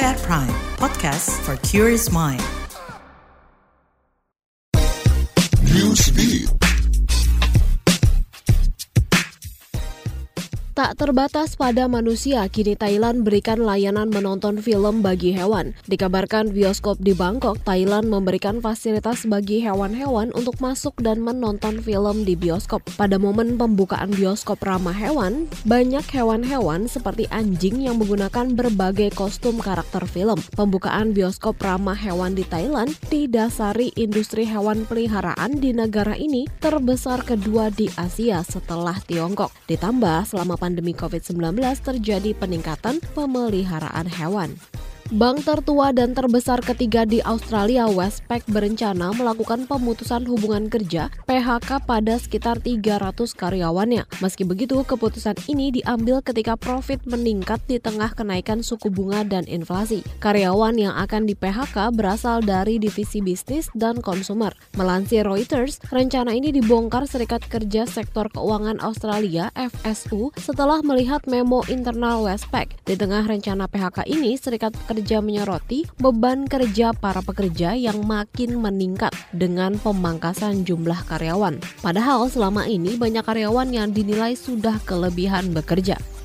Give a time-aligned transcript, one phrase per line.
[0.00, 2.42] at Prime, podcast for curious mind.
[10.76, 15.72] Tak terbatas pada manusia, kini Thailand berikan layanan menonton film bagi hewan.
[15.88, 22.36] Dikabarkan bioskop di Bangkok, Thailand memberikan fasilitas bagi hewan-hewan untuk masuk dan menonton film di
[22.36, 22.84] bioskop.
[23.00, 30.04] Pada momen pembukaan bioskop ramah hewan, banyak hewan-hewan seperti anjing yang menggunakan berbagai kostum karakter
[30.04, 30.36] film.
[30.60, 37.72] Pembukaan bioskop ramah hewan di Thailand didasari industri hewan peliharaan di negara ini terbesar kedua
[37.72, 39.48] di Asia setelah Tiongkok.
[39.72, 44.58] Ditambah selama pandemi COVID-19 terjadi peningkatan pemeliharaan hewan.
[45.06, 52.18] Bank tertua dan terbesar ketiga di Australia, Westpac berencana melakukan pemutusan hubungan kerja PHK pada
[52.18, 54.02] sekitar 300 karyawannya.
[54.18, 60.02] Meski begitu, keputusan ini diambil ketika profit meningkat di tengah kenaikan suku bunga dan inflasi.
[60.18, 64.58] Karyawan yang akan di PHK berasal dari divisi bisnis dan konsumer.
[64.74, 72.26] Melansir Reuters, rencana ini dibongkar Serikat Kerja Sektor Keuangan Australia FSU setelah melihat memo internal
[72.26, 72.74] Westpac.
[72.82, 79.12] Di tengah rencana PHK ini, Serikat Kerja menyoroti beban kerja para pekerja yang makin meningkat
[79.34, 81.60] dengan pemangkasan jumlah karyawan.
[81.84, 86.15] Padahal selama ini banyak karyawan yang dinilai sudah kelebihan bekerja.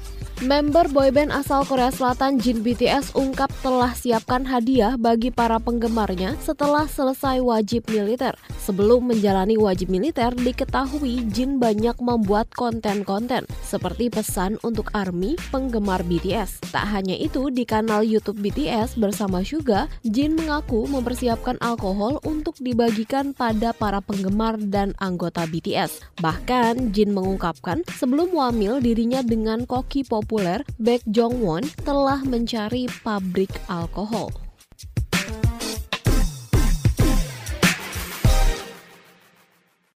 [0.41, 6.89] Member boyband asal Korea Selatan Jin BTS ungkap telah siapkan hadiah bagi para penggemarnya setelah
[6.89, 8.33] selesai wajib militer.
[8.57, 16.73] Sebelum menjalani wajib militer, diketahui Jin banyak membuat konten-konten seperti pesan untuk ARMY penggemar BTS.
[16.73, 23.37] Tak hanya itu, di kanal YouTube BTS bersama Suga, Jin mengaku mempersiapkan alkohol untuk dibagikan
[23.37, 26.01] pada para penggemar dan anggota BTS.
[26.17, 30.30] Bahkan, Jin mengungkapkan sebelum wamil dirinya dengan koki populer
[30.79, 34.31] Baek Jong Won telah mencari pabrik alkohol.